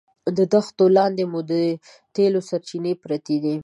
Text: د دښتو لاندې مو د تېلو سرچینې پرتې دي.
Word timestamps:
د 0.37 0.39
دښتو 0.53 0.85
لاندې 0.97 1.23
مو 1.31 1.39
د 1.51 1.53
تېلو 2.15 2.39
سرچینې 2.49 2.93
پرتې 3.03 3.35
دي. 3.43 3.55